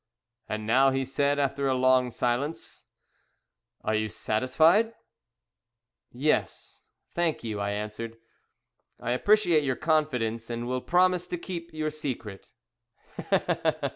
[0.49, 2.87] "And now," he said, after a long silence,
[3.83, 4.95] "are you satisfied?"
[6.11, 6.81] "Yes,
[7.13, 8.17] thank you," I answered.
[8.99, 12.51] "I appreciate your confidence, and will promise to keep your secret."